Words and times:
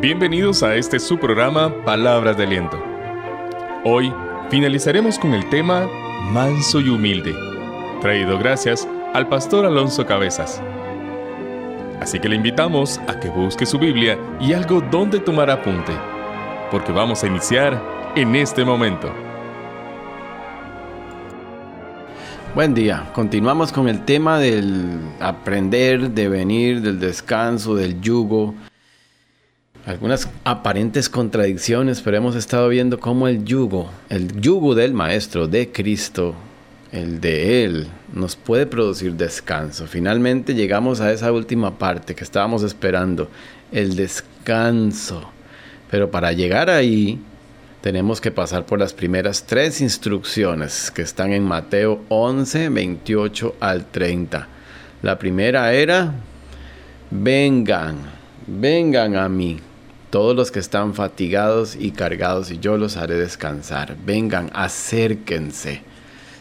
Bienvenidos 0.00 0.62
a 0.62 0.76
este 0.76 0.98
su 0.98 1.18
programa 1.18 1.84
Palabras 1.84 2.34
de 2.38 2.44
Aliento. 2.44 2.82
Hoy 3.84 4.10
finalizaremos 4.48 5.18
con 5.18 5.34
el 5.34 5.46
tema 5.50 5.86
Manso 6.32 6.80
y 6.80 6.88
Humilde, 6.88 7.34
traído 8.00 8.38
gracias 8.38 8.88
al 9.12 9.28
pastor 9.28 9.66
Alonso 9.66 10.06
Cabezas. 10.06 10.62
Así 12.00 12.18
que 12.18 12.30
le 12.30 12.36
invitamos 12.36 12.98
a 13.08 13.20
que 13.20 13.28
busque 13.28 13.66
su 13.66 13.78
Biblia 13.78 14.18
y 14.40 14.54
algo 14.54 14.80
donde 14.80 15.20
tomar 15.20 15.50
apunte, 15.50 15.92
porque 16.70 16.92
vamos 16.92 17.22
a 17.22 17.26
iniciar 17.26 17.78
en 18.16 18.36
este 18.36 18.64
momento. 18.64 19.12
Buen 22.54 22.72
día, 22.72 23.10
continuamos 23.12 23.70
con 23.70 23.86
el 23.86 24.06
tema 24.06 24.38
del 24.38 24.98
aprender, 25.20 26.12
de 26.12 26.30
venir, 26.30 26.80
del 26.80 26.98
descanso, 26.98 27.74
del 27.74 28.00
yugo. 28.00 28.54
Algunas 29.86 30.28
aparentes 30.44 31.08
contradicciones, 31.08 32.02
pero 32.02 32.18
hemos 32.18 32.36
estado 32.36 32.68
viendo 32.68 33.00
cómo 33.00 33.28
el 33.28 33.44
yugo, 33.44 33.90
el 34.10 34.38
yugo 34.40 34.74
del 34.74 34.92
Maestro, 34.92 35.48
de 35.48 35.72
Cristo, 35.72 36.34
el 36.92 37.20
de 37.20 37.64
Él, 37.64 37.88
nos 38.12 38.36
puede 38.36 38.66
producir 38.66 39.14
descanso. 39.14 39.86
Finalmente 39.86 40.54
llegamos 40.54 41.00
a 41.00 41.10
esa 41.12 41.32
última 41.32 41.78
parte 41.78 42.14
que 42.14 42.24
estábamos 42.24 42.62
esperando, 42.62 43.30
el 43.72 43.96
descanso. 43.96 45.30
Pero 45.90 46.10
para 46.10 46.32
llegar 46.32 46.68
ahí, 46.68 47.18
tenemos 47.80 48.20
que 48.20 48.30
pasar 48.30 48.66
por 48.66 48.78
las 48.78 48.92
primeras 48.92 49.44
tres 49.44 49.80
instrucciones 49.80 50.90
que 50.90 51.02
están 51.02 51.32
en 51.32 51.44
Mateo 51.44 52.02
11, 52.10 52.68
28 52.68 53.56
al 53.60 53.86
30. 53.86 54.46
La 55.00 55.18
primera 55.18 55.72
era, 55.72 56.12
vengan, 57.10 57.96
vengan 58.46 59.16
a 59.16 59.28
mí, 59.30 59.58
todos 60.10 60.36
los 60.36 60.50
que 60.50 60.58
están 60.58 60.94
fatigados 60.94 61.76
y 61.76 61.92
cargados, 61.92 62.50
y 62.50 62.58
yo 62.58 62.76
los 62.76 62.96
haré 62.96 63.14
descansar. 63.14 63.96
Vengan, 64.04 64.50
acérquense. 64.52 65.82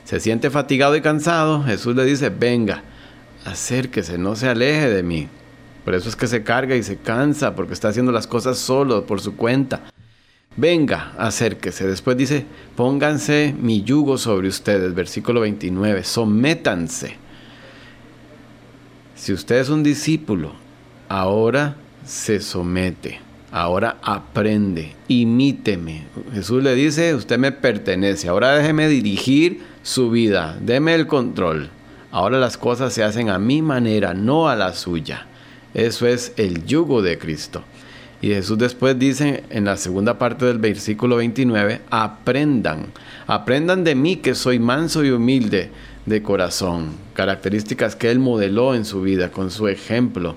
Se 0.04 0.20
siente 0.20 0.50
fatigado 0.50 0.96
y 0.96 1.02
cansado, 1.02 1.64
Jesús 1.64 1.96
le 1.96 2.04
dice, 2.04 2.30
venga, 2.30 2.84
acérquese, 3.46 4.18
no 4.18 4.36
se 4.36 4.50
aleje 4.50 4.90
de 4.90 5.04
mí. 5.04 5.28
Por 5.86 5.94
eso 5.94 6.10
es 6.10 6.16
que 6.16 6.28
se 6.28 6.44
carga 6.44 6.76
y 6.76 6.84
se 6.84 6.98
cansa, 6.98 7.56
porque 7.56 7.74
está 7.74 7.90
haciendo 7.90 8.12
las 8.12 8.28
cosas 8.28 8.58
solo, 8.58 9.06
por 9.06 9.22
su 9.22 9.36
cuenta. 9.36 9.84
Venga, 10.58 11.14
acérquese. 11.18 11.88
Después 11.88 12.18
dice, 12.18 12.46
pónganse 12.76 13.56
mi 13.58 13.84
yugo 13.84 14.18
sobre 14.18 14.48
ustedes. 14.48 14.94
Versículo 14.94 15.42
29, 15.42 16.04
sométanse. 16.04 17.16
Si 19.16 19.32
usted 19.32 19.58
es 19.58 19.70
un 19.70 19.84
discípulo, 19.84 20.54
ahora 21.08 21.76
se 22.06 22.40
somete. 22.40 23.29
Ahora 23.52 23.98
aprende, 24.04 24.94
imíteme. 25.08 26.06
Jesús 26.34 26.62
le 26.62 26.76
dice, 26.76 27.16
usted 27.16 27.40
me 27.40 27.52
pertenece, 27.52 28.30
ahora 28.30 28.54
déjeme 28.54 28.88
dirigir 28.88 29.62
su 29.82 30.12
vida, 30.12 30.58
deme 30.62 30.94
el 30.94 31.08
control. 31.08 31.70
Ahora 32.12 32.38
las 32.38 32.58
cosas 32.58 32.94
se 32.94 33.04
hacen 33.04 33.30
a 33.30 33.40
mi 33.40 33.62
manera, 33.62 34.14
no 34.14 34.50
a 34.50 34.56
la 34.56 34.74
suya. 34.74 35.26
Eso 35.74 36.08
es 36.08 36.34
el 36.38 36.66
yugo 36.66 37.02
de 37.02 37.18
Cristo. 37.18 37.64
Y 38.22 38.30
Jesús 38.30 38.58
después 38.58 39.00
dice 39.00 39.44
en 39.50 39.66
la 39.66 39.78
segunda 39.78 40.18
parte 40.20 40.46
del 40.46 40.58
versículo 40.58 41.16
29, 41.16 41.82
aprendan, 41.90 42.88
aprendan 43.28 43.84
de 43.84 43.96
mí 43.96 44.18
que 44.18 44.36
soy 44.36 44.60
manso 44.60 45.06
y 45.06 45.12
humilde 45.12 45.72
de 46.06 46.22
corazón, 46.22 46.90
características 47.14 47.96
que 47.96 48.12
Él 48.12 48.20
modeló 48.20 48.76
en 48.76 48.84
su 48.84 49.02
vida 49.02 49.32
con 49.32 49.52
su 49.52 49.68
ejemplo. 49.68 50.36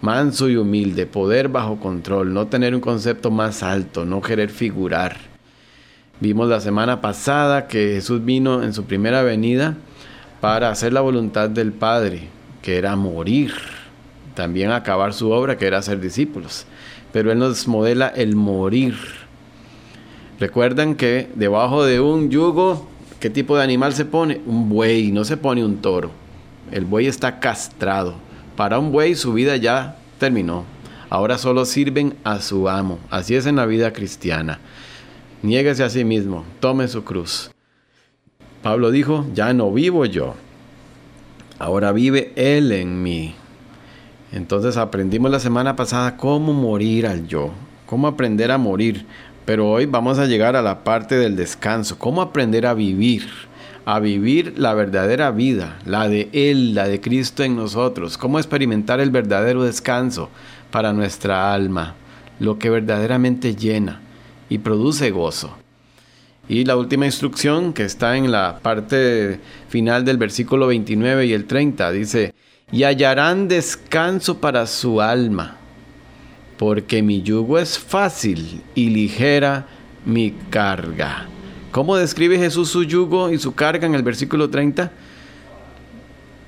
Manso 0.00 0.48
y 0.48 0.56
humilde, 0.56 1.06
poder 1.06 1.48
bajo 1.48 1.80
control, 1.80 2.32
no 2.32 2.46
tener 2.46 2.74
un 2.74 2.80
concepto 2.80 3.30
más 3.30 3.62
alto, 3.62 4.04
no 4.04 4.20
querer 4.20 4.50
figurar. 4.50 5.16
Vimos 6.20 6.48
la 6.48 6.60
semana 6.60 7.00
pasada 7.00 7.66
que 7.66 7.94
Jesús 7.94 8.24
vino 8.24 8.62
en 8.62 8.72
su 8.72 8.84
primera 8.84 9.22
venida 9.22 9.76
para 10.40 10.70
hacer 10.70 10.92
la 10.92 11.00
voluntad 11.00 11.50
del 11.50 11.72
Padre, 11.72 12.28
que 12.62 12.78
era 12.78 12.94
morir, 12.96 13.52
también 14.34 14.70
acabar 14.70 15.12
su 15.12 15.30
obra, 15.30 15.56
que 15.56 15.66
era 15.66 15.82
ser 15.82 16.00
discípulos 16.00 16.66
pero 17.12 17.32
Él 17.32 17.38
nos 17.38 17.66
modela 17.66 18.08
el 18.08 18.36
morir. 18.36 18.96
Recuerdan 20.38 20.94
que 20.94 21.28
debajo 21.34 21.84
de 21.84 22.00
un 22.00 22.30
yugo, 22.30 22.88
¿qué 23.18 23.30
tipo 23.30 23.56
de 23.56 23.64
animal 23.64 23.92
se 23.92 24.04
pone? 24.04 24.40
Un 24.46 24.68
buey, 24.68 25.10
no 25.10 25.24
se 25.24 25.36
pone 25.36 25.64
un 25.64 25.78
toro. 25.78 26.10
El 26.70 26.84
buey 26.84 27.06
está 27.06 27.40
castrado. 27.40 28.14
Para 28.58 28.80
un 28.80 28.90
buey 28.90 29.14
su 29.14 29.34
vida 29.34 29.54
ya 29.54 29.94
terminó. 30.18 30.64
Ahora 31.10 31.38
solo 31.38 31.64
sirven 31.64 32.16
a 32.24 32.40
su 32.40 32.68
amo. 32.68 32.98
Así 33.08 33.36
es 33.36 33.46
en 33.46 33.54
la 33.54 33.66
vida 33.66 33.92
cristiana. 33.92 34.58
Niéguese 35.42 35.84
a 35.84 35.90
sí 35.90 36.04
mismo, 36.04 36.44
tome 36.58 36.88
su 36.88 37.04
cruz. 37.04 37.52
Pablo 38.60 38.90
dijo, 38.90 39.24
ya 39.32 39.52
no 39.52 39.70
vivo 39.70 40.06
yo. 40.06 40.34
Ahora 41.60 41.92
vive 41.92 42.32
Él 42.34 42.72
en 42.72 43.00
mí. 43.00 43.36
Entonces 44.32 44.76
aprendimos 44.76 45.30
la 45.30 45.38
semana 45.38 45.76
pasada 45.76 46.16
cómo 46.16 46.52
morir 46.52 47.06
al 47.06 47.28
yo, 47.28 47.52
cómo 47.86 48.08
aprender 48.08 48.50
a 48.50 48.58
morir. 48.58 49.06
Pero 49.44 49.70
hoy 49.70 49.86
vamos 49.86 50.18
a 50.18 50.26
llegar 50.26 50.56
a 50.56 50.62
la 50.62 50.82
parte 50.82 51.16
del 51.16 51.36
descanso, 51.36 51.96
cómo 51.96 52.22
aprender 52.22 52.66
a 52.66 52.74
vivir, 52.74 53.28
a 53.88 54.00
vivir 54.00 54.52
la 54.58 54.74
verdadera 54.74 55.30
vida, 55.30 55.78
la 55.86 56.10
de 56.10 56.28
Él, 56.34 56.74
la 56.74 56.86
de 56.86 57.00
Cristo 57.00 57.42
en 57.42 57.56
nosotros, 57.56 58.18
cómo 58.18 58.38
experimentar 58.38 59.00
el 59.00 59.10
verdadero 59.10 59.62
descanso 59.62 60.28
para 60.70 60.92
nuestra 60.92 61.54
alma, 61.54 61.94
lo 62.38 62.58
que 62.58 62.68
verdaderamente 62.68 63.56
llena 63.56 64.02
y 64.50 64.58
produce 64.58 65.10
gozo. 65.10 65.56
Y 66.50 66.66
la 66.66 66.76
última 66.76 67.06
instrucción 67.06 67.72
que 67.72 67.84
está 67.84 68.18
en 68.18 68.30
la 68.30 68.58
parte 68.62 69.40
final 69.70 70.04
del 70.04 70.18
versículo 70.18 70.66
29 70.66 71.24
y 71.24 71.32
el 71.32 71.46
30 71.46 71.90
dice, 71.90 72.34
y 72.70 72.82
hallarán 72.82 73.48
descanso 73.48 74.38
para 74.38 74.66
su 74.66 75.00
alma, 75.00 75.56
porque 76.58 77.02
mi 77.02 77.22
yugo 77.22 77.58
es 77.58 77.78
fácil 77.78 78.60
y 78.74 78.90
ligera 78.90 79.64
mi 80.04 80.32
carga. 80.50 81.26
¿Cómo 81.70 81.96
describe 81.96 82.38
Jesús 82.38 82.70
su 82.70 82.82
yugo 82.84 83.30
y 83.30 83.38
su 83.38 83.54
carga 83.54 83.86
en 83.86 83.94
el 83.94 84.02
versículo 84.02 84.48
30? 84.48 84.90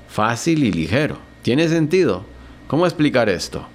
Fácil 0.09 0.65
y 0.65 0.73
ligero. 0.73 1.19
¿Tiene 1.43 1.69
sentido? 1.69 2.25
¿Cómo 2.67 2.87
explicar 2.87 3.29
esto? 3.29 3.67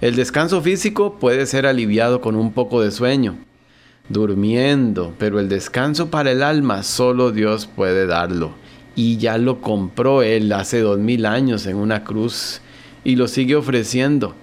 El 0.00 0.14
descanso 0.14 0.62
físico 0.62 1.18
puede 1.18 1.46
ser 1.46 1.66
aliviado 1.66 2.20
con 2.20 2.36
un 2.36 2.52
poco 2.52 2.82
de 2.82 2.90
sueño, 2.90 3.36
durmiendo, 4.08 5.14
pero 5.18 5.40
el 5.40 5.48
descanso 5.48 6.10
para 6.10 6.30
el 6.30 6.42
alma 6.42 6.82
solo 6.82 7.32
Dios 7.32 7.66
puede 7.66 8.06
darlo 8.06 8.52
y 8.96 9.16
ya 9.16 9.38
lo 9.38 9.60
compró 9.60 10.22
él 10.22 10.52
hace 10.52 10.80
dos 10.80 10.98
mil 10.98 11.26
años 11.26 11.66
en 11.66 11.76
una 11.76 12.04
cruz 12.04 12.60
y 13.02 13.16
lo 13.16 13.28
sigue 13.28 13.56
ofreciendo. 13.56 14.34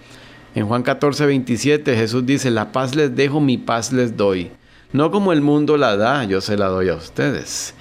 En 0.53 0.67
Juan 0.67 0.83
14, 0.83 1.25
27 1.25 1.95
Jesús 1.95 2.25
dice, 2.25 2.51
la 2.51 2.71
paz 2.71 2.95
les 2.95 3.15
dejo, 3.15 3.39
mi 3.39 3.57
paz 3.57 3.93
les 3.93 4.17
doy. 4.17 4.51
No 4.93 5.11
como 5.11 5.31
el 5.31 5.41
mundo 5.41 5.77
la 5.77 5.95
da, 5.95 6.23
yo 6.25 6.41
se 6.41 6.57
la 6.57 6.67
doy 6.67 6.89
a 6.89 6.95
ustedes. 6.95 7.73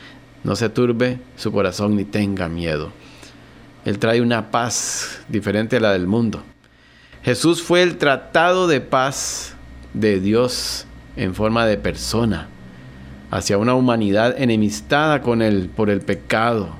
No 0.44 0.56
se 0.56 0.68
turbe 0.68 1.18
su 1.36 1.52
corazón 1.52 1.96
ni 1.96 2.04
tenga 2.04 2.48
miedo. 2.48 2.92
Él 3.84 3.98
trae 3.98 4.20
una 4.20 4.50
paz 4.50 5.20
diferente 5.28 5.78
a 5.78 5.80
la 5.80 5.92
del 5.92 6.06
mundo. 6.06 6.42
Jesús 7.22 7.62
fue 7.62 7.82
el 7.82 7.98
tratado 7.98 8.68
de 8.68 8.80
paz 8.80 9.54
de 9.92 10.20
Dios 10.20 10.86
en 11.16 11.34
forma 11.34 11.66
de 11.66 11.76
persona 11.76 12.48
hacia 13.30 13.58
una 13.58 13.74
humanidad 13.74 14.34
enemistada 14.38 15.22
con 15.22 15.42
él 15.42 15.70
por 15.74 15.90
el 15.90 16.00
pecado. 16.00 16.70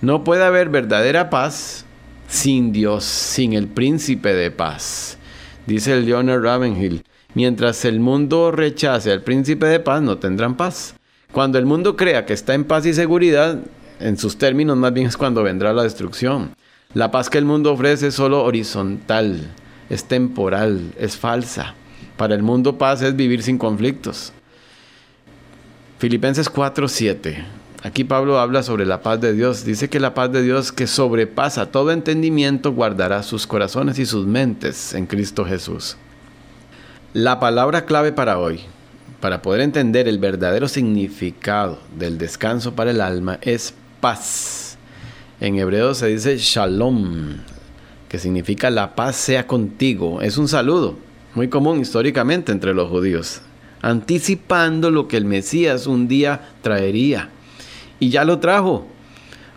No 0.00 0.24
puede 0.24 0.44
haber 0.44 0.68
verdadera 0.68 1.30
paz 1.30 1.84
sin 2.26 2.72
Dios, 2.72 3.04
sin 3.04 3.52
el 3.52 3.68
príncipe 3.68 4.32
de 4.34 4.50
paz. 4.50 5.18
Dice 5.66 5.92
el 5.92 6.10
John 6.10 6.28
Ravenhill, 6.28 7.04
mientras 7.34 7.84
el 7.84 8.00
mundo 8.00 8.50
rechace 8.50 9.12
al 9.12 9.22
príncipe 9.22 9.66
de 9.66 9.80
paz, 9.80 10.02
no 10.02 10.18
tendrán 10.18 10.56
paz. 10.56 10.94
Cuando 11.32 11.58
el 11.58 11.66
mundo 11.66 11.96
crea 11.96 12.26
que 12.26 12.32
está 12.32 12.54
en 12.54 12.64
paz 12.64 12.84
y 12.86 12.92
seguridad, 12.92 13.58
en 14.00 14.18
sus 14.18 14.36
términos 14.36 14.76
más 14.76 14.92
bien 14.92 15.06
es 15.06 15.16
cuando 15.16 15.42
vendrá 15.42 15.72
la 15.72 15.84
destrucción. 15.84 16.54
La 16.94 17.10
paz 17.10 17.30
que 17.30 17.38
el 17.38 17.44
mundo 17.44 17.72
ofrece 17.72 18.08
es 18.08 18.14
solo 18.14 18.44
horizontal, 18.44 19.48
es 19.88 20.04
temporal, 20.04 20.92
es 20.98 21.16
falsa. 21.16 21.74
Para 22.16 22.34
el 22.34 22.42
mundo 22.42 22.76
paz 22.76 23.00
es 23.00 23.16
vivir 23.16 23.42
sin 23.42 23.56
conflictos. 23.56 24.32
Filipenses 25.98 26.50
4:7. 26.50 27.44
Aquí 27.82 28.04
Pablo 28.04 28.38
habla 28.38 28.62
sobre 28.62 28.86
la 28.86 29.02
paz 29.02 29.20
de 29.20 29.32
Dios. 29.32 29.64
Dice 29.64 29.88
que 29.88 30.00
la 30.00 30.14
paz 30.14 30.30
de 30.30 30.42
Dios 30.42 30.70
que 30.70 30.86
sobrepasa 30.86 31.70
todo 31.70 31.90
entendimiento 31.90 32.72
guardará 32.72 33.22
sus 33.22 33.46
corazones 33.46 33.98
y 33.98 34.06
sus 34.06 34.26
mentes 34.26 34.94
en 34.94 35.06
Cristo 35.06 35.44
Jesús. 35.44 35.96
La 37.14 37.38
palabra 37.40 37.84
clave 37.84 38.10
para 38.10 38.38
hoy, 38.38 38.60
para 39.20 39.42
poder 39.42 39.60
entender 39.60 40.08
el 40.08 40.18
verdadero 40.18 40.66
significado 40.66 41.78
del 41.94 42.16
descanso 42.16 42.74
para 42.74 42.90
el 42.90 43.02
alma, 43.02 43.38
es 43.42 43.74
paz. 44.00 44.78
En 45.38 45.58
hebreo 45.58 45.92
se 45.92 46.06
dice 46.06 46.38
shalom, 46.38 47.34
que 48.08 48.18
significa 48.18 48.70
la 48.70 48.94
paz 48.94 49.16
sea 49.16 49.46
contigo. 49.46 50.22
Es 50.22 50.38
un 50.38 50.48
saludo, 50.48 50.96
muy 51.34 51.48
común 51.48 51.80
históricamente 51.80 52.50
entre 52.50 52.72
los 52.72 52.88
judíos, 52.88 53.42
anticipando 53.82 54.90
lo 54.90 55.06
que 55.06 55.18
el 55.18 55.26
Mesías 55.26 55.86
un 55.86 56.08
día 56.08 56.40
traería. 56.62 57.28
Y 58.00 58.08
ya 58.08 58.24
lo 58.24 58.38
trajo. 58.38 58.86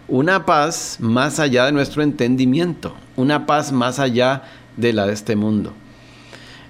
Una 0.10 0.46
paz 0.46 0.98
más 1.00 1.40
allá 1.40 1.68
de 1.68 1.72
nuestro 1.72 2.04
entendimiento, 2.04 2.94
una 3.16 3.46
paz 3.46 3.72
más 3.72 4.00
allá 4.00 4.44
de 4.76 4.92
la 4.92 5.08
de 5.08 5.14
este 5.14 5.38
mundo. 5.38 5.72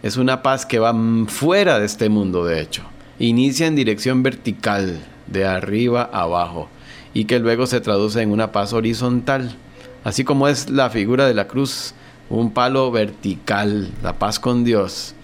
Es 0.06 0.18
una 0.18 0.44
paz 0.44 0.68
que 0.68 0.78
va 0.78 0.94
fuera 1.26 1.80
de 1.80 1.88
este 1.88 2.10
mundo, 2.10 2.46
de 2.46 2.62
hecho. 2.62 2.84
Inicia 3.18 3.66
en 3.66 3.76
dirección 3.76 4.22
vertical, 4.22 5.00
de 5.26 5.46
arriba 5.46 6.08
a 6.14 6.22
abajo, 6.22 6.70
y 7.16 7.26
que 7.26 7.40
luego 7.40 7.66
se 7.66 7.82
traduce 7.82 8.22
en 8.22 8.30
una 8.30 8.52
paz 8.52 8.72
horizontal, 8.72 9.56
así 10.04 10.24
como 10.24 10.48
es 10.48 10.70
la 10.70 10.92
figura 10.92 11.26
de 11.26 11.34
la 11.34 11.48
cruz, 11.48 11.96
un 12.30 12.52
palo 12.52 12.92
vertical, 12.92 13.90
la 14.04 14.20
paz 14.20 14.40
con 14.40 14.64
Dios, 14.64 15.16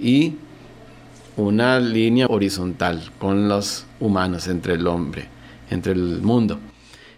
y 0.00 0.34
una 1.36 1.78
línea 1.78 2.26
horizontal 2.26 3.12
con 3.20 3.48
los 3.48 3.86
humanos, 4.00 4.48
entre 4.48 4.74
el 4.74 4.88
hombre, 4.88 5.28
entre 5.70 5.92
el 5.92 6.22
mundo. 6.22 6.58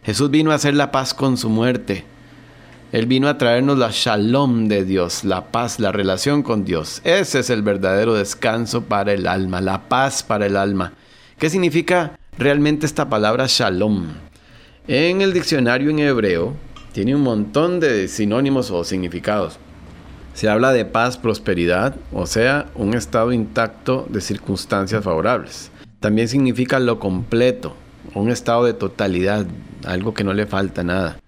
Jesús 0.03 0.31
vino 0.31 0.51
a 0.51 0.57
hacer 0.57 0.75
la 0.75 0.93
paz 0.93 1.15
con 1.15 1.39
su 1.39 1.49
muerte. 1.49 2.05
Él 2.95 3.07
vino 3.07 3.27
a 3.27 3.39
traernos 3.39 3.77
la 3.77 3.91
shalom 3.91 4.69
de 4.69 4.85
Dios, 4.85 5.25
la 5.25 5.51
paz, 5.51 5.81
la 5.81 5.91
relación 5.91 6.45
con 6.45 6.65
Dios. 6.65 7.01
Ese 7.03 7.41
es 7.41 7.51
el 7.51 7.63
verdadero 7.63 8.15
descanso 8.15 8.85
para 8.85 9.13
el 9.13 9.27
alma, 9.27 9.61
la 9.61 9.89
paz 9.89 10.23
para 10.23 10.47
el 10.47 10.57
alma. 10.57 10.93
¿Qué 11.37 11.51
significa 11.51 12.17
realmente 12.39 12.87
esta 12.87 13.09
palabra 13.09 13.47
shalom? 13.49 14.11
En 14.87 15.23
el 15.23 15.33
diccionario 15.33 15.91
en 15.91 15.99
hebreo 15.99 16.55
tiene 16.93 17.17
un 17.17 17.23
montón 17.23 17.81
de 17.81 18.07
sinónimos 18.07 18.71
o 18.71 18.85
significados. 18.85 19.59
Se 20.33 20.49
habla 20.49 20.73
de 20.73 20.85
paz, 20.85 21.19
prosperidad, 21.19 21.97
o 22.13 22.27
sea, 22.27 22.67
un 22.77 22.95
estado 22.95 23.33
intacto 23.33 24.07
de 24.09 24.21
circunstancias 24.21 25.03
favorables. 25.03 25.73
También 25.99 26.29
significa 26.29 26.79
lo 26.79 27.01
completo, 27.01 27.75
un 28.15 28.31
estado 28.31 28.65
de 28.65 28.75
totalidad, 28.75 29.47
algo 29.85 30.15
que 30.15 30.23
no 30.23 30.33
le 30.33 30.47
falta 30.47 30.85
nada. 30.85 31.19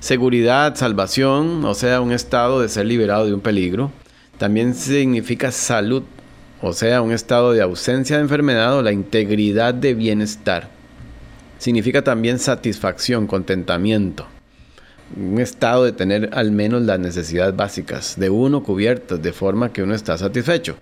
Seguridad, 0.00 0.76
salvación, 0.76 1.62
o 1.66 1.74
sea, 1.74 2.00
un 2.00 2.10
estado 2.10 2.62
de 2.62 2.70
ser 2.70 2.86
liberado 2.86 3.26
de 3.26 3.34
un 3.34 3.42
peligro. 3.42 3.92
También 4.38 4.74
significa 4.74 5.52
salud, 5.52 6.04
o 6.62 6.72
sea, 6.72 7.02
un 7.02 7.12
estado 7.12 7.52
de 7.52 7.60
ausencia 7.60 8.16
de 8.16 8.22
enfermedad 8.22 8.78
o 8.78 8.82
la 8.82 8.92
integridad 8.92 9.74
de 9.74 9.92
bienestar. 9.92 10.70
Significa 11.58 12.02
también 12.02 12.38
satisfacción, 12.38 13.26
contentamiento, 13.26 14.26
un 15.14 15.38
estado 15.38 15.84
de 15.84 15.92
tener 15.92 16.30
al 16.32 16.50
menos 16.50 16.80
las 16.80 16.98
necesidades 16.98 17.54
básicas 17.54 18.18
de 18.18 18.30
uno 18.30 18.62
cubiertas 18.62 19.20
de 19.20 19.34
forma 19.34 19.70
que 19.70 19.82
uno 19.82 19.94
está 19.94 20.16
satisfecho. 20.16 20.76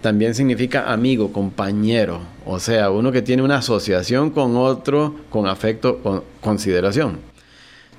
También 0.00 0.36
significa 0.36 0.92
amigo, 0.92 1.32
compañero, 1.32 2.20
o 2.46 2.60
sea, 2.60 2.90
uno 2.90 3.10
que 3.10 3.22
tiene 3.22 3.42
una 3.42 3.56
asociación 3.56 4.30
con 4.30 4.56
otro 4.56 5.16
con 5.28 5.48
afecto, 5.48 5.98
con 5.98 6.22
consideración. 6.40 7.33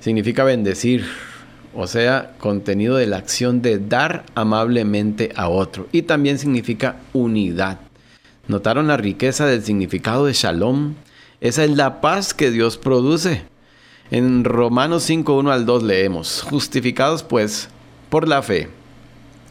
Significa 0.00 0.44
bendecir, 0.44 1.04
o 1.74 1.86
sea, 1.86 2.34
contenido 2.38 2.96
de 2.96 3.06
la 3.06 3.16
acción 3.16 3.62
de 3.62 3.78
dar 3.78 4.24
amablemente 4.34 5.32
a 5.36 5.48
otro. 5.48 5.88
Y 5.92 6.02
también 6.02 6.38
significa 6.38 6.96
unidad. 7.12 7.80
¿Notaron 8.48 8.86
la 8.86 8.96
riqueza 8.96 9.46
del 9.46 9.62
significado 9.62 10.26
de 10.26 10.32
shalom? 10.32 10.94
Esa 11.40 11.64
es 11.64 11.70
la 11.70 12.00
paz 12.00 12.32
que 12.32 12.50
Dios 12.50 12.78
produce. 12.78 13.42
En 14.10 14.44
Romanos 14.44 15.02
5, 15.02 15.36
1 15.36 15.50
al 15.50 15.66
2 15.66 15.82
leemos, 15.82 16.42
justificados 16.42 17.24
pues 17.24 17.68
por 18.08 18.28
la 18.28 18.40
fe, 18.40 18.68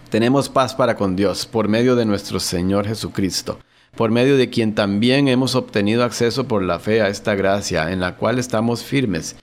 tenemos 0.10 0.48
paz 0.48 0.74
para 0.74 0.96
con 0.96 1.18
Dios 1.18 1.46
por 1.46 1.68
medio 1.68 1.98
de 1.98 2.06
nuestro 2.06 2.40
Señor 2.40 2.88
Jesucristo, 2.88 3.60
por 3.98 4.12
medio 4.12 4.38
de 4.38 4.50
quien 4.50 4.74
también 4.74 5.28
hemos 5.28 5.56
obtenido 5.56 6.06
acceso 6.06 6.48
por 6.48 6.64
la 6.64 6.80
fe 6.80 7.02
a 7.02 7.10
esta 7.10 7.36
gracia 7.36 7.92
en 7.92 8.00
la 8.00 8.16
cual 8.16 8.40
estamos 8.40 8.82
firmes 8.82 9.36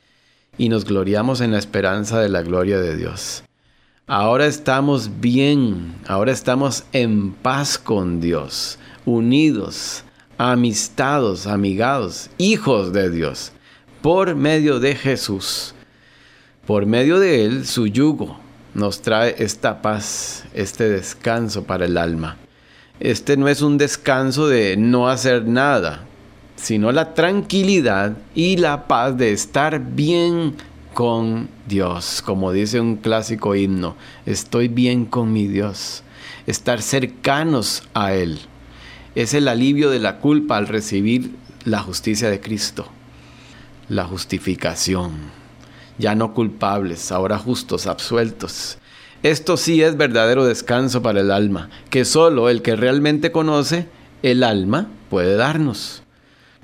y 0.62 0.68
nos 0.68 0.84
gloriamos 0.84 1.40
en 1.40 1.50
la 1.50 1.58
esperanza 1.58 2.20
de 2.20 2.28
la 2.28 2.42
gloria 2.42 2.78
de 2.78 2.94
Dios. 2.96 3.42
Ahora 4.06 4.46
estamos 4.46 5.10
bien, 5.20 5.96
ahora 6.06 6.30
estamos 6.30 6.84
en 6.92 7.32
paz 7.32 7.78
con 7.78 8.20
Dios, 8.20 8.78
unidos, 9.04 10.04
amistados, 10.38 11.48
amigados, 11.48 12.30
hijos 12.38 12.92
de 12.92 13.10
Dios 13.10 13.50
por 14.02 14.36
medio 14.36 14.78
de 14.78 14.94
Jesús. 14.94 15.74
Por 16.64 16.86
medio 16.86 17.18
de 17.18 17.44
Él, 17.44 17.66
su 17.66 17.88
yugo 17.88 18.38
nos 18.72 19.02
trae 19.02 19.34
esta 19.38 19.82
paz, 19.82 20.44
este 20.54 20.88
descanso 20.88 21.64
para 21.64 21.86
el 21.86 21.98
alma. 21.98 22.36
Este 23.00 23.36
no 23.36 23.48
es 23.48 23.62
un 23.62 23.78
descanso 23.78 24.46
de 24.46 24.76
no 24.76 25.08
hacer 25.08 25.44
nada, 25.44 26.06
sino 26.62 26.92
la 26.92 27.12
tranquilidad 27.12 28.16
y 28.34 28.56
la 28.56 28.86
paz 28.86 29.18
de 29.18 29.32
estar 29.32 29.80
bien 29.80 30.54
con 30.94 31.48
Dios, 31.68 32.22
como 32.24 32.52
dice 32.52 32.80
un 32.80 32.96
clásico 32.96 33.54
himno, 33.54 33.96
estoy 34.24 34.68
bien 34.68 35.04
con 35.04 35.32
mi 35.32 35.46
Dios, 35.46 36.02
estar 36.46 36.80
cercanos 36.80 37.82
a 37.92 38.14
Él. 38.14 38.38
Es 39.14 39.34
el 39.34 39.48
alivio 39.48 39.90
de 39.90 39.98
la 39.98 40.18
culpa 40.18 40.56
al 40.56 40.68
recibir 40.68 41.32
la 41.64 41.80
justicia 41.80 42.30
de 42.30 42.40
Cristo 42.40 42.88
la 43.92 44.04
justificación. 44.04 45.12
Ya 45.98 46.14
no 46.14 46.34
culpables, 46.34 47.12
ahora 47.12 47.38
justos, 47.38 47.86
absueltos. 47.86 48.78
Esto 49.22 49.56
sí 49.56 49.82
es 49.82 49.96
verdadero 49.96 50.44
descanso 50.44 51.02
para 51.02 51.20
el 51.20 51.30
alma, 51.30 51.68
que 51.90 52.04
solo 52.04 52.48
el 52.48 52.62
que 52.62 52.74
realmente 52.74 53.30
conoce 53.30 53.86
el 54.22 54.42
alma 54.42 54.88
puede 55.10 55.36
darnos. 55.36 56.01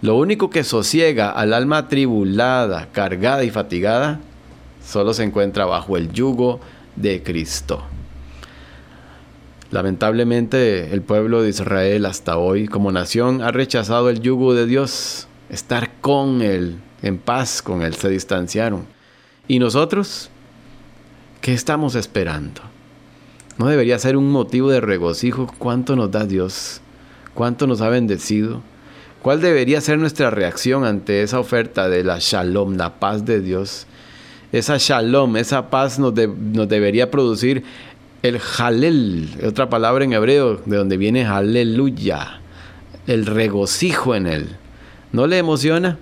Lo 0.01 0.17
único 0.17 0.49
que 0.49 0.63
sosiega 0.63 1.31
al 1.31 1.53
alma 1.53 1.79
atribulada, 1.79 2.89
cargada 2.93 3.43
y 3.43 3.51
fatigada, 3.51 4.21
solo 4.85 5.13
se 5.13 5.25
encuentra 5.25 5.65
bajo 5.65 5.97
el 5.97 6.13
yugo 6.13 6.61
de 6.95 7.23
Cristo. 7.25 7.83
Lamentablemente 9.71 10.95
el 10.95 11.03
pueblo 11.03 11.43
de 11.43 11.51
Israel 11.51 12.07
hasta 12.07 12.39
hoy 12.39 12.69
como 12.69 12.93
nación 12.93 13.43
ha 13.43 13.51
rechazado 13.51 14.09
el 14.09 14.21
yugo 14.21 14.55
de 14.55 14.67
Dios, 14.67 15.27
estar 15.51 15.91
con 16.01 16.43
Él, 16.43 16.79
en 17.03 17.19
paz 17.19 17.61
con 17.61 17.83
Él, 17.83 17.95
se 17.95 18.09
distanciaron. 18.09 18.87
¿Y 19.49 19.59
nosotros? 19.59 20.31
¿Qué 21.41 21.53
estamos 21.55 21.97
esperando? 21.97 22.63
¿No 23.59 23.67
debería 23.67 23.99
ser 23.99 24.17
un 24.17 24.31
motivo 24.31 24.71
de 24.71 24.81
regocijo 24.81 25.53
cuánto 25.59 25.97
nos 25.97 26.13
da 26.13 26.25
Dios? 26.25 26.81
¿Cuánto 27.35 27.67
nos 27.67 27.81
ha 27.81 27.89
bendecido? 27.89 28.63
¿Cuál 29.23 29.41
debería 29.41 29.81
ser 29.81 29.99
nuestra 29.99 30.31
reacción 30.31 30.85
ante 30.85 31.23
esa 31.23 31.41
oferta 31.41 31.89
de 31.89 32.05
la 32.05 32.19
shalom, 32.21 32.77
la 32.77 33.01
paz 33.01 33.25
de 33.25 33.41
Dios? 33.41 33.87
Esa 34.53 34.77
shalom, 34.79 35.37
esa 35.37 35.71
paz 35.71 35.99
nos, 35.99 36.15
nos 36.15 36.69
debería 36.69 37.11
producir 37.11 37.65
el 38.23 38.41
halel, 38.59 39.29
otra 39.47 39.69
palabra 39.69 40.05
en 40.05 40.13
hebreo 40.13 40.61
de 40.65 40.77
donde 40.77 40.97
viene 40.97 41.25
aleluya, 41.27 42.41
el 43.07 43.27
regocijo 43.27 44.15
en 44.15 44.27
él. 44.27 44.57
¿No 45.13 45.27
le 45.27 45.39
emociona? 45.39 45.99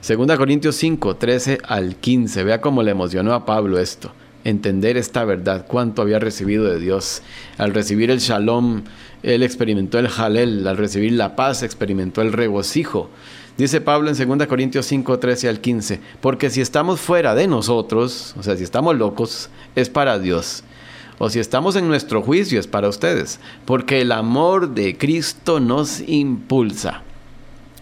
Segunda 0.00 0.36
Corintios 0.36 0.76
5, 0.76 1.16
13 1.16 1.58
al 1.62 1.96
15. 1.96 2.44
Vea 2.44 2.60
cómo 2.60 2.82
le 2.82 2.90
emocionó 2.90 3.34
a 3.34 3.44
Pablo 3.44 3.78
esto. 3.78 4.12
Entender 4.44 4.96
esta 4.96 5.24
verdad, 5.24 5.66
cuánto 5.68 6.02
había 6.02 6.18
recibido 6.18 6.64
de 6.64 6.78
Dios. 6.78 7.22
Al 7.58 7.74
recibir 7.74 8.10
el 8.10 8.20
shalom, 8.20 8.82
él 9.22 9.42
experimentó 9.42 9.98
el 9.98 10.08
halel. 10.08 10.66
Al 10.66 10.76
recibir 10.76 11.12
la 11.12 11.36
paz, 11.36 11.62
experimentó 11.62 12.22
el 12.22 12.32
regocijo. 12.32 13.10
Dice 13.58 13.80
Pablo 13.80 14.10
en 14.10 14.38
2 14.38 14.46
Corintios 14.46 14.86
5, 14.86 15.18
13 15.18 15.48
al 15.48 15.60
15. 15.60 16.00
Porque 16.20 16.48
si 16.48 16.60
estamos 16.60 17.00
fuera 17.00 17.34
de 17.34 17.46
nosotros, 17.46 18.34
o 18.38 18.42
sea, 18.42 18.56
si 18.56 18.64
estamos 18.64 18.96
locos, 18.96 19.50
es 19.76 19.90
para 19.90 20.18
Dios. 20.18 20.64
O 21.18 21.28
si 21.28 21.38
estamos 21.38 21.76
en 21.76 21.86
nuestro 21.86 22.22
juicio, 22.22 22.58
es 22.58 22.66
para 22.66 22.88
ustedes. 22.88 23.40
Porque 23.66 24.00
el 24.00 24.12
amor 24.12 24.74
de 24.74 24.96
Cristo 24.96 25.60
nos 25.60 26.00
impulsa 26.00 27.02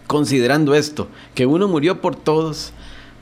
considerando 0.09 0.73
esto, 0.73 1.07
que 1.35 1.45
uno 1.45 1.67
murió 1.67 2.01
por 2.01 2.15
todos, 2.15 2.73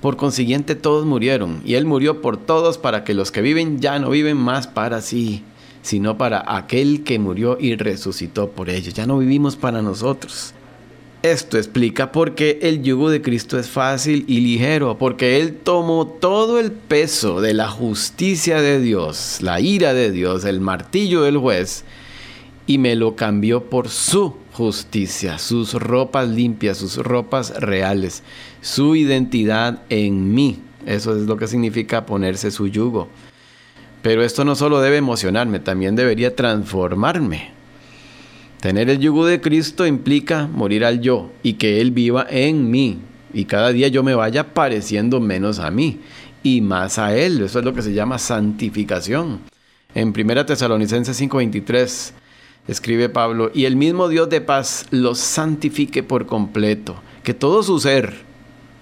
por 0.01 0.15
consiguiente 0.15 0.75
todos 0.75 1.05
murieron, 1.05 1.61
y 1.65 1.75
Él 1.75 1.85
murió 1.85 2.21
por 2.21 2.37
todos 2.37 2.77
para 2.77 3.03
que 3.03 3.13
los 3.13 3.31
que 3.31 3.41
viven 3.41 3.79
ya 3.79 3.99
no 3.99 4.09
viven 4.09 4.37
más 4.37 4.67
para 4.67 5.01
sí, 5.01 5.43
sino 5.81 6.17
para 6.17 6.43
aquel 6.55 7.03
que 7.03 7.17
murió 7.17 7.57
y 7.59 7.75
resucitó 7.75 8.49
por 8.49 8.69
ellos. 8.69 8.93
Ya 8.93 9.07
no 9.07 9.17
vivimos 9.17 9.55
para 9.55 9.81
nosotros. 9.81 10.53
Esto 11.23 11.57
explica 11.57 12.11
por 12.11 12.35
qué 12.35 12.59
el 12.61 12.83
yugo 12.83 13.09
de 13.09 13.23
Cristo 13.23 13.57
es 13.57 13.67
fácil 13.67 14.23
y 14.27 14.39
ligero, 14.41 14.97
porque 14.99 15.39
Él 15.39 15.57
tomó 15.63 16.05
todo 16.05 16.59
el 16.59 16.71
peso 16.71 17.41
de 17.41 17.55
la 17.55 17.69
justicia 17.69 18.61
de 18.61 18.79
Dios, 18.79 19.39
la 19.41 19.59
ira 19.59 19.95
de 19.95 20.11
Dios, 20.11 20.45
el 20.45 20.61
martillo 20.61 21.23
del 21.23 21.37
juez, 21.37 21.85
y 22.67 22.77
me 22.77 22.95
lo 22.95 23.15
cambió 23.15 23.63
por 23.63 23.89
su 23.89 24.35
justicia, 24.57 25.37
sus 25.37 25.75
ropas 25.75 26.27
limpias, 26.27 26.79
sus 26.79 26.97
ropas 26.97 27.53
reales, 27.61 28.23
su 28.59 28.95
identidad 28.95 29.83
en 29.89 30.33
mí. 30.33 30.59
Eso 30.87 31.15
es 31.15 31.27
lo 31.27 31.37
que 31.37 31.47
significa 31.47 32.07
ponerse 32.07 32.49
su 32.49 32.67
yugo. 32.67 33.07
Pero 34.01 34.23
esto 34.23 34.43
no 34.45 34.55
solo 34.55 34.81
debe 34.81 34.97
emocionarme, 34.97 35.59
también 35.59 35.95
debería 35.95 36.35
transformarme. 36.35 37.51
Tener 38.59 38.89
el 38.89 38.97
yugo 38.97 39.27
de 39.27 39.41
Cristo 39.41 39.85
implica 39.85 40.47
morir 40.47 40.85
al 40.85 41.01
yo 41.01 41.29
y 41.43 41.53
que 41.53 41.79
Él 41.79 41.91
viva 41.91 42.25
en 42.27 42.71
mí. 42.71 42.97
Y 43.33 43.45
cada 43.45 43.71
día 43.71 43.89
yo 43.89 44.01
me 44.01 44.15
vaya 44.15 44.55
pareciendo 44.55 45.19
menos 45.19 45.59
a 45.59 45.69
mí 45.69 45.99
y 46.41 46.61
más 46.61 46.97
a 46.97 47.15
Él. 47.15 47.41
Eso 47.43 47.59
es 47.59 47.65
lo 47.65 47.75
que 47.75 47.83
se 47.83 47.93
llama 47.93 48.17
santificación. 48.17 49.41
En 49.93 50.13
1 50.13 50.45
Tesalonicenses 50.47 51.15
5:23 51.21 52.13
escribe 52.67 53.09
Pablo, 53.09 53.51
y 53.53 53.65
el 53.65 53.75
mismo 53.75 54.09
Dios 54.09 54.29
de 54.29 54.41
paz 54.41 54.85
los 54.91 55.19
santifique 55.19 56.03
por 56.03 56.25
completo, 56.25 56.95
que 57.23 57.33
todo 57.33 57.63
su 57.63 57.79
ser, 57.79 58.13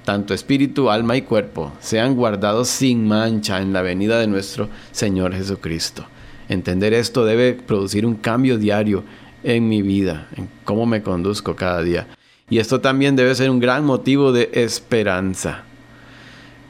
tanto 0.03 0.33
espíritu, 0.33 0.89
alma 0.89 1.17
y 1.17 1.23
cuerpo, 1.23 1.71
sean 1.79 2.15
guardados 2.15 2.67
sin 2.67 3.07
mancha 3.07 3.61
en 3.61 3.73
la 3.73 3.81
venida 3.81 4.19
de 4.19 4.27
nuestro 4.27 4.69
Señor 4.91 5.33
Jesucristo. 5.33 6.05
Entender 6.47 6.93
esto 6.93 7.25
debe 7.25 7.53
producir 7.53 8.05
un 8.05 8.15
cambio 8.15 8.57
diario 8.57 9.03
en 9.43 9.67
mi 9.67 9.81
vida, 9.81 10.27
en 10.35 10.49
cómo 10.63 10.85
me 10.85 11.01
conduzco 11.01 11.55
cada 11.55 11.81
día. 11.81 12.07
Y 12.49 12.59
esto 12.59 12.81
también 12.81 13.15
debe 13.15 13.33
ser 13.33 13.49
un 13.49 13.59
gran 13.59 13.83
motivo 13.85 14.31
de 14.31 14.49
esperanza. 14.53 15.63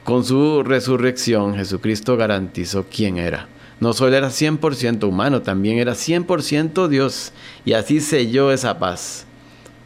Con 0.05 0.24
su 0.24 0.63
resurrección, 0.63 1.55
Jesucristo 1.55 2.15
garantizó 2.15 2.86
quién 2.89 3.17
era. 3.17 3.48
No 3.79 3.94
solo 3.94 4.15
era 4.15 4.29
100% 4.29 5.08
humano, 5.08 5.41
también 5.41 5.77
era 5.77 5.94
100% 5.94 6.88
Dios. 6.88 7.34
Y 7.65 7.74
así 7.74 8.00
selló 8.00 8.51
esa 8.51 8.79
paz. 8.79 9.25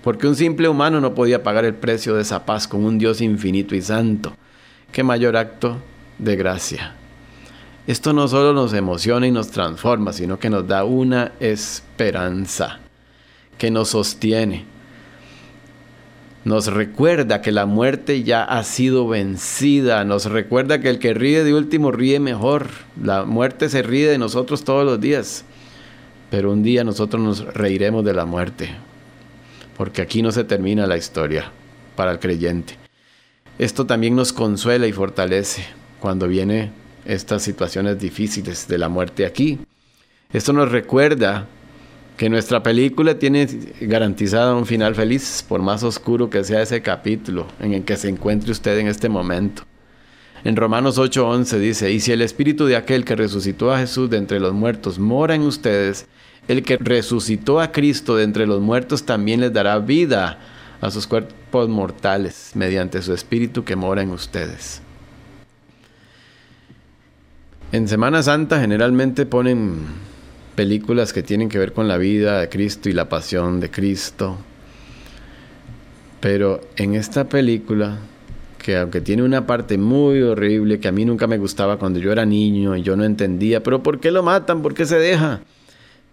Porque 0.03 0.27
un 0.27 0.35
simple 0.35 0.69
humano 0.69 1.01
no 1.01 1.15
podía 1.15 1.43
pagar 1.43 1.65
el 1.65 1.73
precio 1.73 2.15
de 2.15 2.21
esa 2.21 2.45
paz 2.45 2.67
con 2.67 2.85
un 2.85 2.97
Dios 2.97 3.21
infinito 3.21 3.75
y 3.75 3.81
santo. 3.81 4.35
Qué 4.91 5.03
mayor 5.03 5.35
acto 5.35 5.77
de 6.17 6.35
gracia. 6.35 6.95
Esto 7.87 8.13
no 8.13 8.27
solo 8.27 8.53
nos 8.53 8.73
emociona 8.73 9.25
y 9.25 9.31
nos 9.31 9.49
transforma, 9.49 10.13
sino 10.13 10.37
que 10.37 10.49
nos 10.49 10.67
da 10.67 10.83
una 10.83 11.31
esperanza 11.39 12.79
que 13.57 13.71
nos 13.71 13.89
sostiene 13.89 14.65
nos 16.49 16.65
recuerda 16.65 17.43
que 17.43 17.51
la 17.51 17.67
muerte 17.67 18.23
ya 18.23 18.43
ha 18.43 18.63
sido 18.63 19.07
vencida, 19.07 20.03
nos 20.03 20.25
recuerda 20.25 20.81
que 20.81 20.89
el 20.89 20.97
que 20.97 21.13
ríe 21.13 21.43
de 21.43 21.53
último 21.53 21.91
ríe 21.91 22.19
mejor, 22.19 22.69
la 22.99 23.23
muerte 23.23 23.69
se 23.69 23.83
ríe 23.83 24.09
de 24.09 24.17
nosotros 24.17 24.63
todos 24.63 24.83
los 24.83 24.99
días, 24.99 25.45
pero 26.31 26.51
un 26.51 26.63
día 26.63 26.83
nosotros 26.83 27.21
nos 27.21 27.53
reiremos 27.53 28.03
de 28.03 28.15
la 28.15 28.25
muerte, 28.25 28.71
porque 29.77 30.01
aquí 30.01 30.23
no 30.23 30.31
se 30.31 30.43
termina 30.43 30.87
la 30.87 30.97
historia 30.97 31.51
para 31.95 32.13
el 32.13 32.19
creyente. 32.19 32.77
Esto 33.59 33.85
también 33.85 34.15
nos 34.15 34.33
consuela 34.33 34.87
y 34.87 34.91
fortalece 34.91 35.63
cuando 35.99 36.27
vienen 36.27 36.71
estas 37.05 37.43
situaciones 37.43 37.99
difíciles 37.99 38.67
de 38.67 38.79
la 38.79 38.89
muerte 38.89 39.27
aquí. 39.27 39.59
Esto 40.33 40.51
nos 40.51 40.71
recuerda 40.71 41.45
que 42.19 42.29
nuestra 42.29 42.61
película 42.61 43.17
tiene 43.17 43.47
garantizado 43.79 44.57
un 44.57 44.65
final 44.65 44.93
feliz, 44.93 45.41
por 45.47 45.61
más 45.61 45.83
oscuro 45.83 46.29
que 46.29 46.43
sea 46.43 46.61
ese 46.61 46.81
capítulo 46.81 47.47
en 47.61 47.73
el 47.73 47.85
que 47.85 47.95
se 47.95 48.09
encuentre 48.09 48.51
usted 48.51 48.77
en 48.77 48.87
este 48.87 49.07
momento. 49.07 49.63
En 50.43 50.57
Romanos 50.57 50.97
8:11 50.97 51.57
dice, 51.59 51.93
y 51.93 52.01
si 52.01 52.11
el 52.11 52.21
espíritu 52.21 52.65
de 52.65 52.75
aquel 52.75 53.05
que 53.05 53.15
resucitó 53.15 53.71
a 53.71 53.79
Jesús 53.79 54.09
de 54.09 54.17
entre 54.17 54.41
los 54.41 54.53
muertos 54.53 54.99
mora 54.99 55.33
en 55.33 55.43
ustedes, 55.43 56.07
el 56.49 56.63
que 56.63 56.75
resucitó 56.75 57.61
a 57.61 57.71
Cristo 57.71 58.17
de 58.17 58.25
entre 58.25 58.45
los 58.45 58.59
muertos 58.59 59.05
también 59.05 59.39
les 59.39 59.53
dará 59.53 59.79
vida 59.79 60.39
a 60.81 60.91
sus 60.91 61.07
cuerpos 61.07 61.69
mortales 61.69 62.51
mediante 62.53 63.01
su 63.01 63.13
espíritu 63.13 63.63
que 63.63 63.77
mora 63.77 64.01
en 64.01 64.09
ustedes. 64.09 64.81
En 67.71 67.87
Semana 67.87 68.21
Santa 68.23 68.59
generalmente 68.59 69.25
ponen 69.25 70.08
películas 70.59 71.13
que 71.13 71.23
tienen 71.23 71.47
que 71.47 71.57
ver 71.57 71.71
con 71.71 71.87
la 71.87 71.97
vida 71.97 72.41
de 72.41 72.49
Cristo 72.49 72.89
y 72.89 72.91
la 72.91 73.07
pasión 73.07 73.61
de 73.61 73.71
Cristo. 73.71 74.35
Pero 76.19 76.59
en 76.75 76.95
esta 76.95 77.29
película, 77.29 77.99
que 78.57 78.75
aunque 78.75 78.99
tiene 78.99 79.23
una 79.23 79.47
parte 79.47 79.77
muy 79.77 80.21
horrible 80.21 80.81
que 80.81 80.89
a 80.89 80.91
mí 80.91 81.05
nunca 81.05 81.27
me 81.27 81.37
gustaba 81.37 81.79
cuando 81.79 81.97
yo 81.97 82.11
era 82.11 82.25
niño 82.25 82.75
y 82.75 82.81
yo 82.81 82.97
no 82.97 83.05
entendía, 83.05 83.63
pero 83.63 83.81
¿por 83.81 84.01
qué 84.01 84.11
lo 84.11 84.21
matan? 84.21 84.61
¿Por 84.61 84.73
qué 84.73 84.85
se 84.85 84.99
deja? 84.99 85.39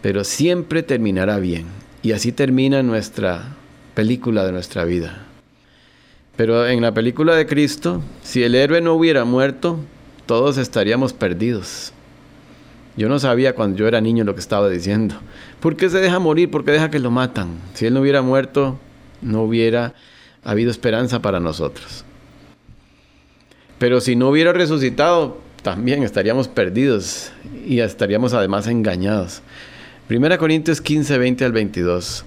Pero 0.01 0.23
siempre 0.23 0.85
terminará 0.85 1.41
bien. 1.41 1.67
Y 2.05 2.13
así 2.13 2.31
termina 2.31 2.85
nuestra 2.85 3.57
película 3.97 4.47
de 4.47 4.53
nuestra 4.53 4.85
vida. 4.85 5.27
Pero 6.37 6.69
en 6.69 6.83
la 6.83 6.95
película 6.95 7.35
de 7.35 7.47
Cristo, 7.47 8.01
si 8.23 8.45
el 8.45 8.55
héroe 8.55 8.81
no 8.81 8.95
hubiera 8.95 9.25
muerto, 9.25 9.81
todos 10.25 10.57
estaríamos 10.57 11.13
perdidos. 11.13 11.93
Yo 12.97 13.09
no 13.09 13.19
sabía 13.19 13.55
cuando 13.55 13.77
yo 13.77 13.87
era 13.87 14.01
niño 14.01 14.25
lo 14.25 14.35
que 14.35 14.41
estaba 14.41 14.69
diciendo. 14.71 15.17
¿Por 15.61 15.77
qué 15.77 15.91
se 15.91 15.99
deja 15.99 16.19
morir? 16.19 16.51
¿Por 16.51 16.65
qué 16.65 16.73
deja 16.73 16.91
que 16.91 16.99
lo 16.99 17.11
matan? 17.11 17.59
Si 17.75 17.87
él 17.87 17.95
no 17.95 18.01
hubiera 18.01 18.23
muerto, 18.23 18.79
no 19.21 19.43
hubiera 19.43 19.95
habido 20.43 20.71
esperanza 20.71 21.21
para 21.21 21.41
nosotros. 21.41 22.05
Pero 23.79 24.01
si 24.01 24.17
no 24.17 24.31
hubiera 24.31 24.53
resucitado, 24.53 25.39
también 25.63 26.03
estaríamos 26.03 26.49
perdidos 26.49 27.33
y 27.67 27.81
estaríamos 27.81 28.33
además 28.33 28.67
engañados. 28.67 29.43
1 30.09 30.39
Corintios 30.39 30.81
15, 30.81 31.19
20 31.19 31.45
al 31.45 31.53
22. 31.53 32.25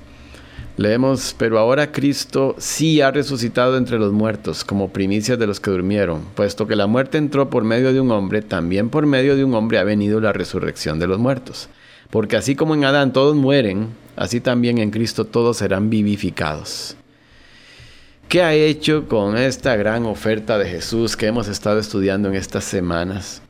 Leemos, 0.80 1.36
pero 1.38 1.60
ahora 1.60 1.92
Cristo 1.92 2.56
sí 2.58 3.02
ha 3.02 3.12
resucitado 3.12 3.76
entre 3.76 4.00
los 4.00 4.14
muertos, 4.14 4.64
como 4.64 4.94
primicias 4.94 5.38
de 5.38 5.46
los 5.46 5.60
que 5.60 5.72
durmieron, 5.72 6.22
puesto 6.36 6.68
que 6.68 6.78
la 6.78 6.88
muerte 6.88 7.18
entró 7.18 7.50
por 7.50 7.66
medio 7.66 7.92
de 7.92 8.00
un 8.00 8.10
hombre, 8.12 8.42
también 8.42 8.90
por 8.90 9.06
medio 9.06 9.36
de 9.36 9.44
un 9.44 9.54
hombre 9.56 9.78
ha 9.78 9.84
venido 9.84 10.22
la 10.22 10.32
resurrección 10.32 10.98
de 10.98 11.08
los 11.08 11.20
muertos. 11.20 11.68
Porque 12.10 12.38
así 12.38 12.56
como 12.56 12.76
en 12.76 12.86
Adán 12.86 13.12
todos 13.12 13.36
mueren, 13.36 13.90
así 14.16 14.40
también 14.40 14.78
en 14.78 14.90
Cristo 14.90 15.26
todos 15.26 15.58
serán 15.58 15.90
vivificados. 15.90 16.96
¿Qué 18.30 18.42
ha 18.42 18.54
hecho 18.54 19.10
con 19.10 19.36
esta 19.36 19.76
gran 19.76 20.06
oferta 20.06 20.58
de 20.58 20.70
Jesús 20.70 21.18
que 21.18 21.28
hemos 21.28 21.50
estado 21.50 21.80
estudiando 21.80 22.30
en 22.30 22.36
estas 22.36 22.64
semanas? 22.64 23.42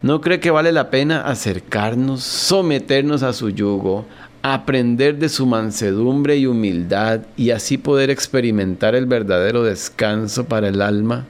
¿No 0.00 0.20
cree 0.20 0.38
que 0.38 0.52
vale 0.52 0.70
la 0.70 0.90
pena 0.90 1.22
acercarnos, 1.22 2.22
someternos 2.22 3.24
a 3.24 3.32
su 3.32 3.50
yugo, 3.50 4.06
aprender 4.54 5.18
de 5.18 5.28
su 5.28 5.46
mansedumbre 5.46 6.36
y 6.36 6.46
humildad 6.46 7.20
y 7.36 7.50
así 7.50 7.78
poder 7.78 8.10
experimentar 8.10 8.94
el 8.94 9.06
verdadero 9.06 9.62
descanso 9.62 10.46
para 10.46 10.68
el 10.68 10.80
alma? 10.80 11.26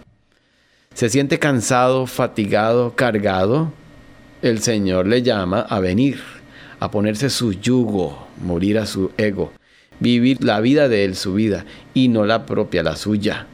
¿Se 0.94 1.08
siente 1.08 1.38
cansado, 1.38 2.06
fatigado, 2.06 2.94
cargado? 2.96 3.72
El 4.42 4.60
Señor 4.60 5.06
le 5.06 5.22
llama 5.22 5.60
a 5.60 5.80
venir, 5.80 6.20
a 6.80 6.90
ponerse 6.90 7.30
su 7.30 7.52
yugo, 7.52 8.28
morir 8.40 8.78
a 8.78 8.86
su 8.86 9.10
ego, 9.16 9.52
vivir 10.00 10.44
la 10.44 10.60
vida 10.60 10.88
de 10.88 11.04
Él, 11.04 11.16
su 11.16 11.34
vida, 11.34 11.64
y 11.94 12.08
no 12.08 12.24
la 12.24 12.46
propia, 12.46 12.82
la 12.82 12.96
suya. 12.96 13.46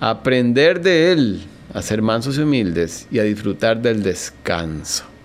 Aprender 0.00 0.82
de 0.82 1.12
Él, 1.12 1.42
a 1.72 1.82
ser 1.82 2.02
mansos 2.02 2.38
y 2.38 2.42
humildes 2.42 3.06
y 3.10 3.18
a 3.18 3.22
disfrutar 3.22 3.80
del 3.80 4.02
descanso. 4.02 5.15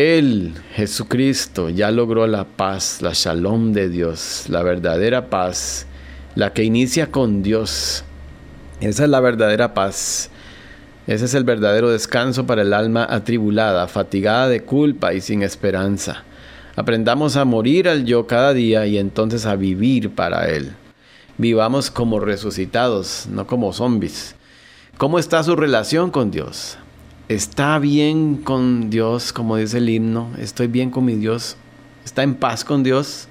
Él, 0.00 0.54
Jesucristo, 0.74 1.68
ya 1.68 1.90
logró 1.90 2.26
la 2.26 2.44
paz, 2.44 3.02
la 3.02 3.10
shalom 3.12 3.74
de 3.74 3.90
Dios, 3.90 4.46
la 4.48 4.62
verdadera 4.62 5.28
paz, 5.28 5.86
la 6.34 6.54
que 6.54 6.64
inicia 6.64 7.10
con 7.10 7.42
Dios. 7.42 8.02
Esa 8.80 9.04
es 9.04 9.10
la 9.10 9.20
verdadera 9.20 9.74
paz. 9.74 10.30
Ese 11.06 11.26
es 11.26 11.34
el 11.34 11.44
verdadero 11.44 11.90
descanso 11.90 12.46
para 12.46 12.62
el 12.62 12.72
alma 12.72 13.06
atribulada, 13.10 13.88
fatigada 13.88 14.48
de 14.48 14.62
culpa 14.62 15.12
y 15.12 15.20
sin 15.20 15.42
esperanza. 15.42 16.24
Aprendamos 16.76 17.36
a 17.36 17.44
morir 17.44 17.86
al 17.86 18.06
yo 18.06 18.26
cada 18.26 18.54
día 18.54 18.86
y 18.86 18.96
entonces 18.96 19.44
a 19.44 19.54
vivir 19.54 20.14
para 20.14 20.48
Él. 20.48 20.72
Vivamos 21.36 21.90
como 21.90 22.20
resucitados, 22.20 23.26
no 23.30 23.46
como 23.46 23.74
zombies. 23.74 24.34
¿Cómo 24.96 25.18
está 25.18 25.42
su 25.42 25.56
relación 25.56 26.10
con 26.10 26.30
Dios? 26.30 26.78
Está 27.30 27.78
bien 27.78 28.38
con 28.38 28.90
Dios, 28.90 29.32
como 29.32 29.56
dice 29.56 29.78
el 29.78 29.88
himno, 29.88 30.30
estoy 30.36 30.66
bien 30.66 30.90
con 30.90 31.04
mi 31.04 31.14
Dios, 31.14 31.56
está 32.04 32.24
en 32.24 32.34
paz 32.34 32.64
con 32.64 32.82
Dios. 32.82 33.28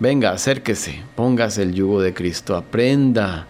Venga, 0.00 0.32
acérquese, 0.32 1.04
póngase 1.14 1.62
el 1.62 1.72
yugo 1.72 2.00
de 2.00 2.12
Cristo, 2.12 2.56
aprenda 2.56 3.46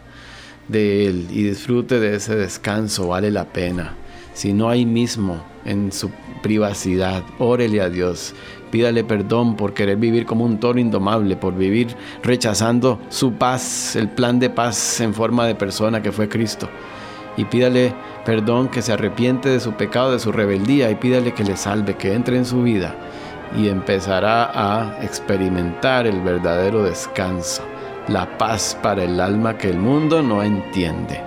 de 0.69 1.07
Él 1.07 1.29
y 1.31 1.43
disfrute 1.45 1.99
de 1.99 2.17
ese 2.17 2.37
descanso, 2.37 3.09
vale 3.09 3.31
la 3.31 3.47
pena. 3.47 3.95
Si 4.35 4.53
no 4.53 4.69
hay 4.69 4.85
mismo 4.85 5.43
en 5.65 5.91
su 5.91 6.11
privacidad, 6.43 7.25
órele 7.39 7.81
a 7.81 7.89
Dios, 7.89 8.35
pídale 8.71 9.05
perdón 9.05 9.57
por 9.57 9.73
querer 9.73 9.97
vivir 9.97 10.27
como 10.27 10.45
un 10.45 10.61
toro 10.61 10.79
indomable, 10.79 11.35
por 11.35 11.57
vivir 11.57 11.97
rechazando 12.23 13.01
su 13.09 13.33
paz, 13.33 13.97
el 13.97 14.11
plan 14.11 14.39
de 14.39 14.51
paz 14.51 15.01
en 15.01 15.15
forma 15.15 15.47
de 15.47 15.55
persona 15.55 16.03
que 16.03 16.13
fue 16.13 16.29
Cristo. 16.29 16.69
Y 17.37 17.45
pídale 17.45 17.95
perdón, 18.25 18.69
que 18.69 18.83
se 18.83 18.93
arrepiente 18.93 19.49
de 19.49 19.61
su 19.61 19.75
pecado, 19.75 20.13
de 20.13 20.19
su 20.19 20.33
rebeldía 20.33 20.91
y 20.91 20.97
pídale 20.97 21.33
que 21.33 21.45
le 21.45 21.57
salve, 21.57 21.95
que 21.95 22.13
entre 22.13 22.37
en 22.37 22.45
su 22.45 22.63
vida 22.63 22.95
y 23.57 23.69
empezará 23.69 24.51
a 24.53 25.03
experimentar 25.03 26.07
el 26.07 26.21
verdadero 26.21 26.83
descanso, 26.83 27.63
la 28.09 28.37
paz 28.39 28.77
para 28.83 29.05
el 29.05 29.21
alma 29.21 29.57
que 29.57 29.71
el 29.71 29.79
mundo 29.79 30.23
no 30.23 30.43
entiende. 30.43 31.23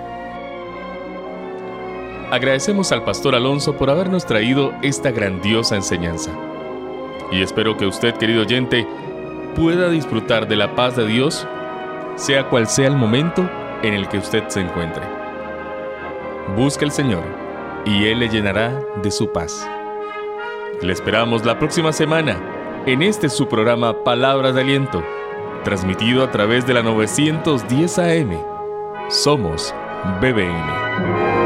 agradecemos 2.30 2.92
al 2.92 3.02
pastor 3.02 3.34
Alonso 3.34 3.76
por 3.76 3.90
habernos 3.90 4.24
traído 4.24 4.72
esta 4.82 5.10
grandiosa 5.10 5.74
enseñanza. 5.74 6.30
Y 7.32 7.42
espero 7.42 7.76
que 7.76 7.86
usted, 7.86 8.14
querido 8.14 8.42
oyente, 8.42 8.86
pueda 9.56 9.88
disfrutar 9.88 10.46
de 10.46 10.54
la 10.54 10.76
paz 10.76 10.94
de 10.94 11.06
Dios, 11.06 11.46
sea 12.14 12.48
cual 12.48 12.68
sea 12.68 12.86
el 12.86 12.96
momento 12.96 13.50
en 13.82 13.94
el 13.94 14.08
que 14.08 14.18
usted 14.18 14.46
se 14.46 14.60
encuentre. 14.60 15.19
Busque 16.56 16.84
al 16.84 16.90
Señor 16.90 17.22
y 17.84 18.06
Él 18.06 18.20
le 18.20 18.28
llenará 18.28 18.80
de 19.02 19.10
su 19.10 19.30
paz. 19.32 19.68
Le 20.82 20.92
esperamos 20.92 21.44
la 21.44 21.58
próxima 21.58 21.92
semana 21.92 22.38
en 22.86 23.02
este 23.02 23.28
su 23.28 23.48
programa 23.48 24.02
Palabras 24.02 24.54
de 24.54 24.62
Aliento, 24.62 25.02
transmitido 25.64 26.24
a 26.24 26.30
través 26.30 26.66
de 26.66 26.74
la 26.74 26.82
910 26.82 27.98
AM. 27.98 28.38
Somos 29.08 29.74
BBN. 30.20 31.39